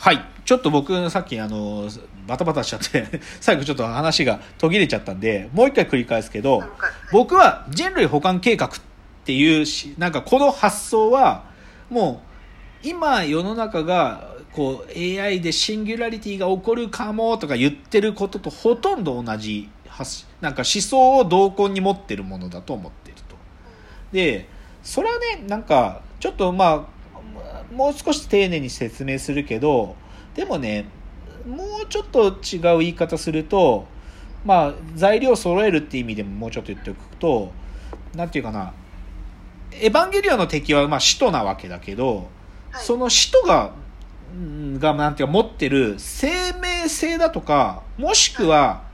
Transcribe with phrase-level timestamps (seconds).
[0.00, 0.24] はい。
[0.46, 1.86] ちょっと僕、さっき、あの、
[2.26, 6.62] バタバタしちゃって、 最後ちょっと話が途切れちゃったんで、もう一回繰り返すけど
[7.12, 8.70] 僕は人類保管計画っ
[9.26, 11.44] ていうし、なんかこの発想は、
[11.90, 12.22] も
[12.82, 23.36] う、今世の中が、こう、AI でシンギュラリティが起こるかもとか言ってることとほとんど同じ発、なんか思想を同根に持ってるものだと思ってると。
[24.12, 24.48] で、
[24.82, 26.99] それはね、なんか、ちょっとまあ、
[27.72, 29.96] もう少し丁寧に説明するけど、
[30.34, 30.86] でもね、
[31.46, 33.86] もうちょっと違う言い方すると、
[34.44, 37.52] まあ、材料揃えるって意味でももうちょっと言っておくと、
[38.14, 38.72] なんていうかな、
[39.72, 42.28] エヴァンゲリオンの敵はまあ使徒なわけだけど、
[42.70, 42.84] はい。
[42.84, 43.72] その使徒が、
[44.34, 48.84] んが、なんていうか持ってる生命性だとか、もしくは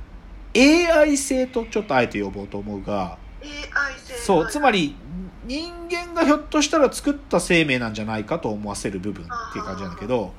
[0.55, 3.19] AI 性とちょっとあえて呼ぼうと思うが、
[4.25, 4.97] そう、つまり
[5.47, 10.33] 人間がひょっとしたら作った生命なんじゃないかと思わせる部分っていう感じなんだけど、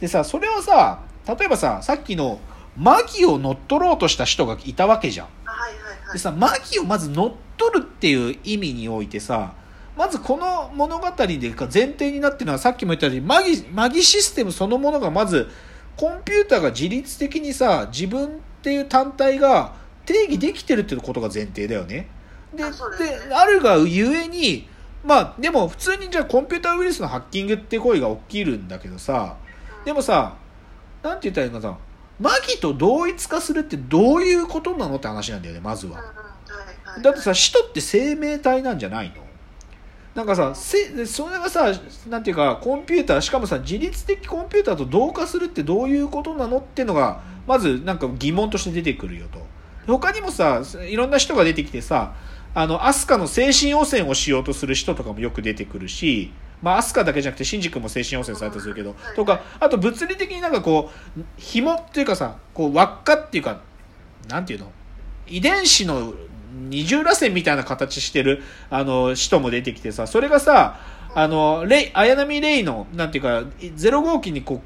[0.00, 2.40] でさ、それはさ、例えばさ、さっきの
[2.76, 5.28] マギを乗っ取ろうとした人がいたわけじゃん。
[6.12, 9.54] でさ、マギをまず乗っ取るっていう意味においてさ、
[9.96, 11.38] まずこの物語で
[11.72, 15.48] 前提になってるのはさっきも言ったようにマギ、マギシステムそのものがまず
[15.96, 18.30] コンピューターが自律的にさ、自分っ
[18.62, 19.74] ていう単体が
[20.06, 22.08] 定義できてるっていうことが前提だよね。
[22.54, 24.68] で、でで、あるがゆえに、
[25.04, 29.36] まあでも普通にじゃあコンピューターウイルスのハッキングって行為が起きるんだけどさ、
[29.84, 30.36] でもさ、
[31.02, 31.78] なんて言ったらいいのかな、
[32.20, 36.02] マギと同一化するってどういうことなのって話なんだよね、まずは。
[37.02, 39.24] だってさ、使徒って生命体なんじゃないの？
[40.12, 41.72] なんかさ、せそれがさ、
[42.08, 49.40] なんていうか、コンピューター、しかもさ、自律的コンピューターと同化するってどういうことなのっていうのが、まずなんか疑問として出てくるよと。
[49.86, 52.12] 他にもさ、いろんな人が出てきてさ、
[52.54, 63.60] あの、アスカの精神汚染をしようとする人とかもよく出てくるし、まあ、アスカだけじゃなくて、シンジ君も精神汚染されたりするけど、とか、あと物理的になんかこう、紐っていうかさ、こう、輪っかっていうか、
[64.28, 64.70] なんていうの？
[65.26, 66.12] 遺伝子の
[66.68, 70.80] 二重らせんみたいな形してる、あの、人も出てきてさ、それがさ、
[71.14, 73.44] あの、レイ、綾波レイの、なんていうか、
[73.76, 74.60] ゼロ号機にこ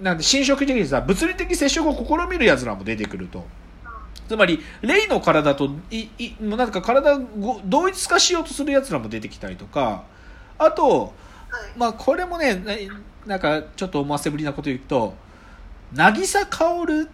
[0.00, 3.44] う、なんて、侵食的にさ、物理的接触を試みる奴らも出てくると。
[4.30, 10.04] つまり、レイの体と、い、い、なんか体を同一化しようとする奴らも出てきたりとか、
[10.56, 11.10] あと、はい。
[11.76, 12.74] まあこれもね、な
[13.26, 15.14] なんかちょっと思わせぶりなこと言うと、
[15.92, 17.06] 渚薫っ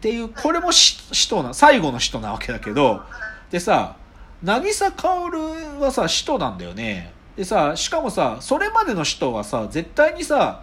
[0.00, 3.02] ていう、これもし使徒な、最後の使徒なわけだけど、
[3.50, 3.96] でさ、
[4.44, 7.12] 渚薫はさ、使徒なんだよね。
[7.34, 10.62] でさ、しかもさ、それまでの使徒はさ、絶対にさ、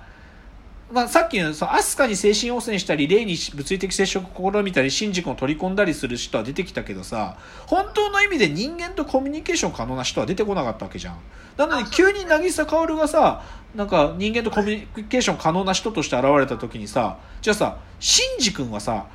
[0.89, 11.17] まあ、さっきのさ、アスカに精神汚染したり、霊に物理的接触を試みたり、シンジ君を取り込んだりする人は出てきたけどさ、本当の意味で人間とコミュニケーション可能な人は出てこなかったわけじゃん。
[11.57, 13.43] なのに急に渚薫がさ、
[13.75, 19.07] なんか人間とコミュニケーション可能な人として現れた時にさ、じゃあさ、シンジ君はさ、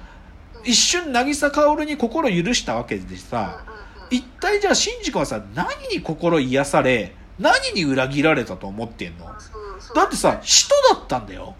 [0.64, 3.64] 一瞬渚薫に心許したわけでさ、
[4.10, 9.24] 一体じゃあシンジ君はさ、何に心癒され、何に裏切られたと思ってんの？
[9.94, 11.54] だってさ、使徒だったんだよ。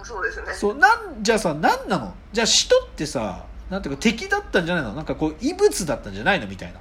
[0.00, 0.52] うん、そうですね。
[0.52, 2.14] そう、なん、じゃあさ、何なの？
[2.32, 4.94] じゃあ使徒ってさ、なんていうか敵だったんじゃないの？
[4.94, 6.46] なんかこう、異物だったんじゃないの？
[6.46, 6.80] みたいな。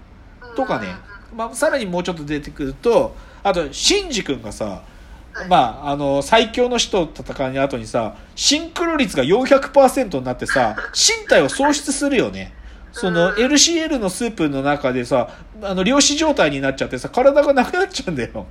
[0.50, 0.88] うんとかね、
[1.36, 4.84] まあ、さらにもうちょっと出てくると、あと、シンジ君がさ、
[5.32, 12.54] はいまあ、あの、最強の使徒と戦いの後にさ、シンクロ率が400%になってさ、身体を喪失するよね。
[12.92, 15.30] その、うん LCL のスープの中でさ、
[15.62, 18.48] あの、量子状態になっちゃってさ、体がなくなっちゃうんだよ。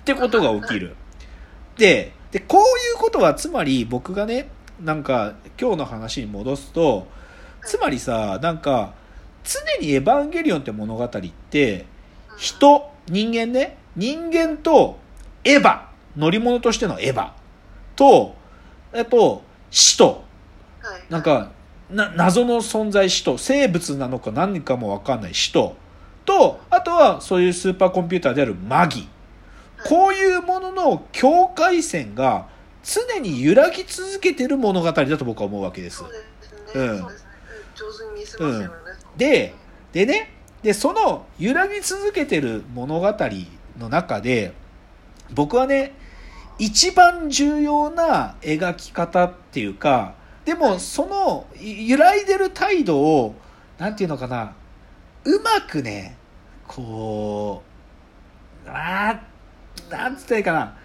[0.00, 0.94] ってことが起きる。
[1.78, 4.48] で、で、こういうことは、つまり僕がね、
[4.80, 7.06] なんか、今日の話に戻すと、
[7.64, 8.94] つまりさ、なんか、
[9.44, 11.08] 常にエヴァンゲリオンって物語っ
[11.50, 11.84] て、
[12.38, 14.98] 人、人間ね、人間と
[15.44, 15.82] エヴァ、
[16.16, 17.30] 乗り物としてのエヴァ
[17.96, 18.34] と、
[18.92, 20.24] あと、使徒、
[20.80, 21.52] はい、なんか、
[21.90, 25.76] な、謎の存在使徒、生物なのか何かもわかんない使徒
[26.24, 29.08] と、あとはそういうスーパーコンピューターであるマギ。
[29.86, 32.48] こういうものの境界線が
[32.82, 36.02] 常に揺らぎ続けてる物語だと僕は思うわけです。
[39.16, 39.54] で、
[39.92, 40.30] でね、
[40.62, 43.14] で、その揺らぎ続けてる物語
[43.78, 44.54] の中で、
[45.32, 45.94] 僕はね、
[46.58, 50.14] 一番重要な描き方っていうか、
[50.44, 53.34] でもその揺らいでる態度を、
[53.78, 54.54] なんていうのかな、
[55.24, 56.16] うまくね、
[56.66, 57.62] こ
[58.66, 59.31] う、あー
[59.96, 60.76] なんつったらいいかな。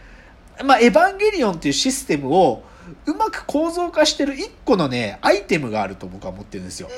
[0.64, 2.64] まあ、エヴァンゲリオンっていうシステムを
[3.06, 6.90] うまく構造化してる一個のね、アイテムがあると僕は思ってるんですよ。
[6.92, 6.94] え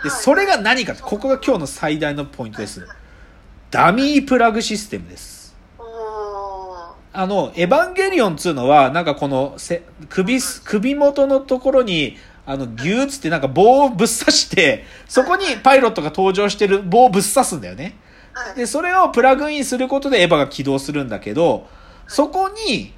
[0.00, 2.86] ー、で、はいそれが何かって、ここが今日の最大のポイントです。
[3.70, 5.38] ダミープラグシステムです。
[7.12, 12.16] あの、エヴァンゲリオンっつうのは、なんかこの、せ首す、首元のところに、
[12.46, 17.96] あの、ギューッつってなんか棒をぶっ刺して、そこにパイロットが登場してる棒をぶっ刺すんだよね。
[18.38, 21.66] はいで、それをプラグインすることでエヴァが起動するんだけど、
[22.06, 22.92] そこに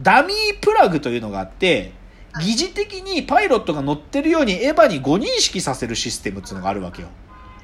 [0.00, 1.92] ダミープラグというのがあって、
[2.40, 7.08] 疑似的にパイロットが乗ってるようにエヴァに誤認識させるシステムっていうのがあるわけよ。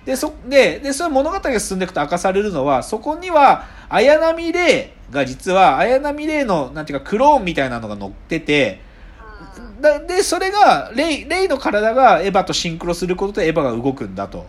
[0.05, 8.81] で、そ、で、で、それ物語が進んでいくと明かされるのは、そこには、綾波レイが実は、綾波レイの、なんていうか、クローンみたいなのが乗ってて、
[10.09, 14.47] で、それが、レイ、レイの体がエヴァとシンクロすることでエヴァが動くんだと。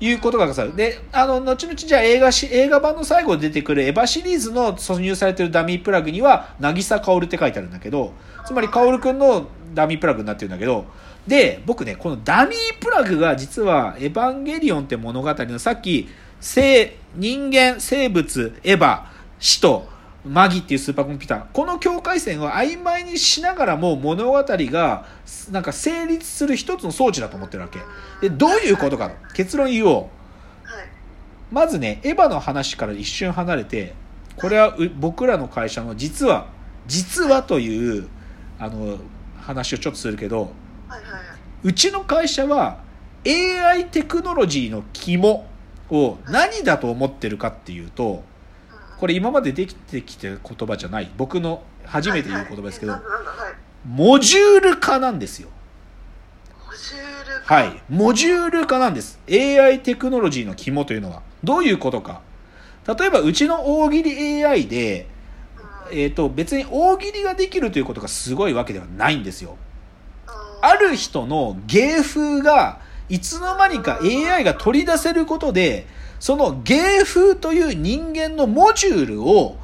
[0.00, 0.74] いうことがさる。
[0.74, 8.12] で、あの、後々じゃあ映画し、映画版の最後で出てくるエヴァシリーズの挿入されてるダミープラグには、渚薫って書いてあるんだけど、
[8.46, 10.86] つまり薫くんのダミープラグになってるんだけど、
[11.26, 16.08] で、僕ね、このダミープラグが実は、エヴァンゲリオンって物語のさっき、
[16.40, 19.02] 生、人間、生物、エヴァ、
[19.38, 19.86] 死と、
[20.24, 21.46] マギっていうスーパーコンピューター。
[21.52, 25.06] この境界線を曖昧にしながらも物語が、
[25.50, 27.80] なんか成立する一つの装置だと思ってるわけ。
[28.20, 29.10] で、どういうことか。
[29.34, 29.92] 結論言おう。
[29.92, 30.10] はい
[31.50, 33.94] まずね、エヴァの話から一瞬離れて、
[34.36, 36.46] これはう僕らの会社の実は、
[36.86, 38.08] 実はという、
[38.58, 38.98] あの、
[39.40, 40.52] 話をちょっとするけど、
[41.62, 42.78] うちの会社は
[43.26, 45.44] AI テクノロジーの肝
[45.90, 48.22] を何だと思ってるかっていうと、
[49.00, 51.10] これ今までできてきてる言葉じゃない。
[51.16, 53.08] 僕の初めて言う言葉ですけどはい、は
[53.50, 55.48] いモジュール化なんですよ。
[56.66, 57.82] モジュールかはい。
[57.88, 59.18] モジュール化なんです。
[59.26, 61.22] AI テクノロジーの肝というのは。
[61.42, 62.20] どういうことか。
[62.86, 65.08] 例えば、うちの大喜利 AI で、
[65.90, 69.56] うんえっ、と、別に大喜利ができるということがすごいわけではないんですよ。
[70.26, 75.86] あある人の芸風が、いつの間にか AI が取り出せることで、
[76.20, 79.56] その芸風という人間のモジュールを、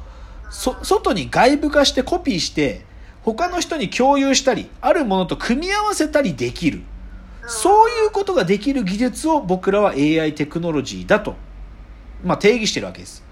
[0.49, 2.83] 外に外部化してコピーして、
[3.23, 6.81] 他の人に共有したり、あるものと組み合わせたりできる。
[7.47, 11.35] そういうことができる技術を僕らは AI テクノロジーだと、
[12.23, 13.23] まあ、定義してるわけです。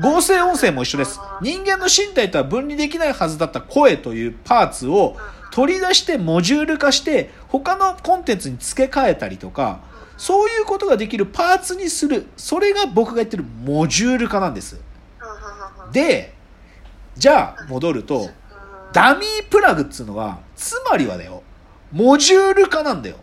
[0.00, 1.20] 合成音声も一緒です。
[1.42, 5.16] 人間の身体とは分離できないはずだった声というパーツを
[5.50, 9.80] 取り出してモジュール化して他のコンテンツに付け替えたりとか、
[10.16, 12.26] そういうことができるパーツにする。
[12.36, 14.80] それが僕が言ってるモジュール化なんです。
[15.92, 16.34] で、
[17.16, 18.28] じゃあ戻ると、
[18.92, 21.42] ダミープラグっつうのは、つまりはだよ、
[21.92, 23.16] モジュール化なんだよ。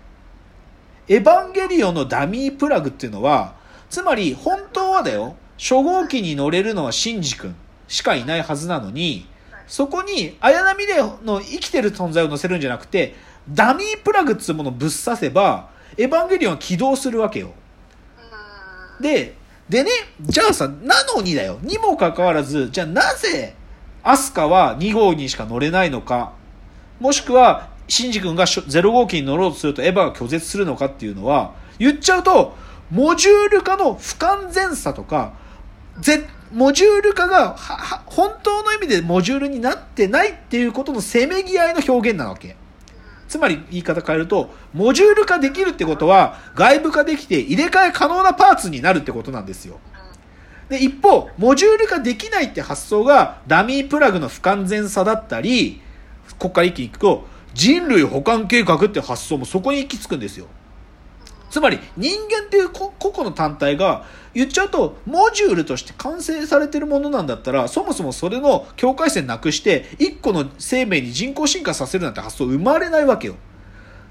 [1.07, 3.55] エヴァンゲリオンのダミープラグっていうのは、
[3.89, 7.55] つまり本当はだよ、初号機に乗れるのはシンジ君
[7.87, 9.27] しかいないはずなのに、
[9.67, 13.15] そこに綾波レイの生きてる存在を乗せるんじゃなくて、
[13.49, 17.51] ダミープラグっつうものをぶっ刺せば、エヴァンゲリオンは起動するわけよ。
[19.01, 19.35] で、
[19.69, 19.91] でね、
[20.21, 21.59] じゃあさ、なのにだよ。
[21.61, 23.53] にもかかわらず、じゃあなぜ、
[24.03, 26.33] アスカは2号にしか乗れないのか、
[26.99, 32.55] もしくは、シンジ君がしょ0号機に乗ろうとするとエヴァが拒絶するのかっていうのは、言っちゃうと、
[32.91, 35.33] モジュール化の不完全さとか、
[35.99, 37.55] ぜモジュール化が
[38.05, 42.55] 本当の意味でモジュールになってないっていうことのせめぎ合いの表現なわけ。
[43.27, 49.79] つまり言い方変えると、モジュール化できるってことは、外部化できて入れ替え可能なパーツになるってことなんですよ。
[50.69, 55.81] で、一方、モジュール化できないって発想が、ダミープラグの不完全さだったり、
[56.39, 60.47] ここから一気に行くと、人類保管計画って発想もそこに行き着くんですよ。
[61.49, 73.35] つまり、人間っていう個々の単体が、言っちゃうと、モジュールとして完成されてるものなんだったら、そもそもそれの境界線なくして、一個の生命に人工進化させるなんて発想生まれないわけよ。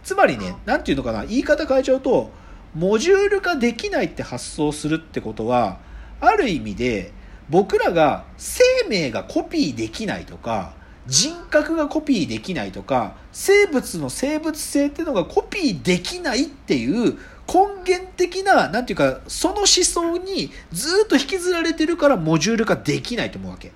[0.02, 2.31] つまりね、なんていうのかな、言い方変えちゃうと、
[2.75, 5.78] モジュール化できないって発想するってことは、
[6.21, 7.12] ある意味で、
[7.49, 10.75] 僕らが生命がコピーできないとか、
[11.06, 23.72] 人格がコピーできないとか、生物の生物性っていうのがコピーできないっていう根源的な、なんていうか、その思想にずっと引きずられてるからモジュール化できないと思うわけ。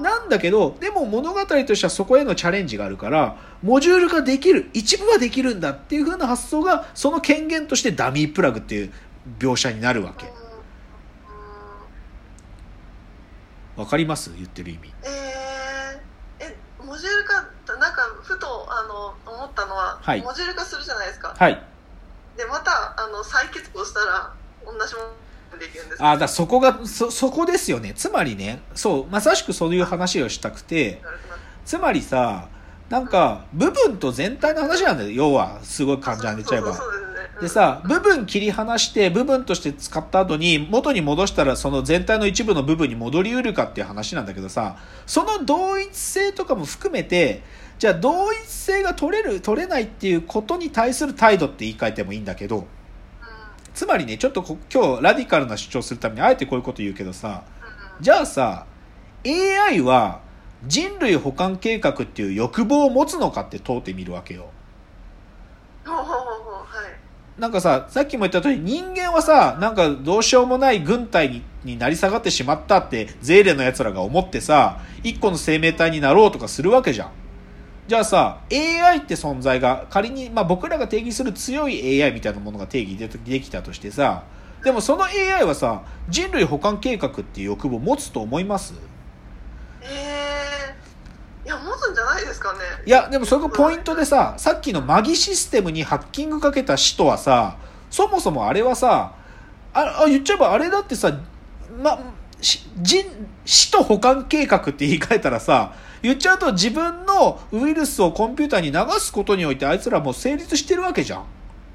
[0.00, 8.92] なんだけど、でも物語としてはそこへのチャレンジがあるから、モジュール化できる、一部はできるんだっていう風な発想が、その権限としてダミープラグっていう
[9.38, 10.26] 描写になるわけ。
[13.76, 14.32] わかります？
[14.36, 14.92] 言ってる意味。
[15.02, 17.48] えー、えモジュール化
[17.78, 21.62] なんかふとあの思ったのは、はいモジュール化するじゃないですかはい。
[22.36, 24.32] でまたあの再結合したら
[24.64, 25.00] 同じも
[25.52, 27.94] のできるんですかあ、だからそこが、そ、そこですよね。
[27.94, 31.02] つまりね、そう、まさしくそういう話をしたくて、
[31.64, 32.48] つまりさ、
[32.88, 35.10] なんか、部分と全体の話なんだよ。
[35.10, 36.66] 要は、すごい感じに出ちゃえば。
[36.68, 37.08] そうそうそうですね
[37.40, 47.42] でさ部分切り離して部分として使った後に元に戻したらその全体の一部の部分に戻りうるかっていう話なんだけどさその同一性とかも含めて
[47.78, 52.64] じゃあ同一性が取れる取れないっていうことに対する態度って言い換えてもいいんだけどうん
[53.72, 57.44] つまりねちょっとこ今日ラディカルな主張するためにあえてこういうこと言うけどさ
[57.98, 58.66] うんじゃあさ
[59.24, 60.20] AI は
[60.66, 64.50] 人類補完計画っていう欲望を持つのかって問うてみるわけよ。
[67.38, 77.10] なんかさ、さっきも言った通り人間はさ、なんかどうしようもない軍隊にになり下がってしまったってゼーレの奴らが思ってさ、一個の生命体になろうとかするわけじゃん。
[77.88, 84.24] じゃあさ、AI って存在が仮に、まあ、僕らが定義する強い AI みたいなものが定義でできたとしてさ、
[84.62, 88.74] でもその AI はさ、人類補完計画っていう欲望を持つと思います？
[89.80, 92.58] ええいや持つんじゃないですかね。
[92.84, 97.56] いや、でもそれがポイントでさ、さっきのマギシステムにハッキングかけた使徒はさ、
[97.88, 99.14] そもそもあれはさ、
[99.72, 101.18] あ、あ言っちゃえばあれだってさ、
[101.82, 101.98] ま、
[102.42, 103.06] し人、
[103.48, 111.24] 使徒保管計画って言い換えたらさ、言っちゃうと自分のウイルスをコンピューターに流すことにおいてあいつらもう成立してるわけじゃん。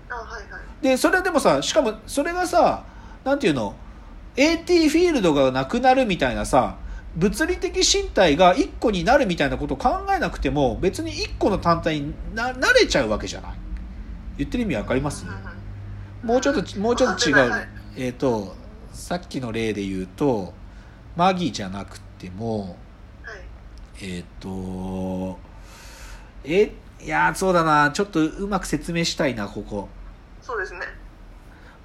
[0.10, 2.84] あはいはいで、それでもさ、しかもそれがさ、
[3.24, 3.74] なんていうの、
[4.38, 6.78] AT フィールドがなくなるみたいなさ、
[7.16, 13.52] 物理的身体が1個になるみたいなことを考えなくても、別に1個の単体にななれちゃうわけじゃない。
[14.38, 15.26] 言ってる意味わかります？
[16.24, 17.68] もうちょっと、もうちょっと違う。
[17.98, 18.56] えっ、と、
[18.92, 20.54] さっきの例で言うと、
[21.16, 22.78] マギじゃなくても、
[23.22, 23.40] はい。
[24.02, 25.38] えっ、と、
[26.44, 29.90] え、いやー、そうだな、ちょっとうまく説明したいな、ここ。
[30.42, 30.82] そうですね。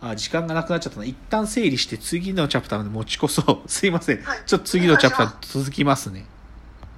[0.00, 1.04] あ時間がなくなっちゃったな。
[1.04, 3.68] 一旦整理して次のチャプターまで持ち越そう。
[3.70, 4.42] すいません、はい。
[4.46, 6.24] ちょっと次のチャプター続きますね